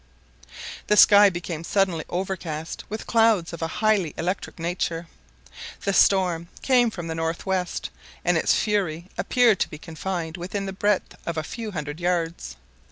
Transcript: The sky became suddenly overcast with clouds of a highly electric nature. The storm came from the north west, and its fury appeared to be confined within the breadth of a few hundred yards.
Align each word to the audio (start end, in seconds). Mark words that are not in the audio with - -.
The 0.87 0.97
sky 0.97 1.29
became 1.29 1.63
suddenly 1.63 2.05
overcast 2.09 2.83
with 2.89 3.05
clouds 3.05 3.53
of 3.53 3.61
a 3.61 3.67
highly 3.67 4.15
electric 4.17 4.57
nature. 4.57 5.05
The 5.81 5.93
storm 5.93 6.47
came 6.63 6.89
from 6.89 7.05
the 7.05 7.13
north 7.13 7.45
west, 7.45 7.91
and 8.25 8.35
its 8.35 8.55
fury 8.55 9.09
appeared 9.15 9.59
to 9.59 9.69
be 9.69 9.77
confined 9.77 10.37
within 10.37 10.65
the 10.65 10.73
breadth 10.73 11.13
of 11.27 11.37
a 11.37 11.43
few 11.43 11.69
hundred 11.73 11.99
yards. 11.99 12.55